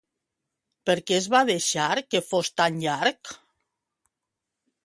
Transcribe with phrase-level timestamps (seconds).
[0.89, 3.37] Per què es va deixar que fos tan llarg?